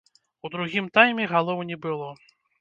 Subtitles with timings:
[0.47, 2.09] У другім тайме галоў не было.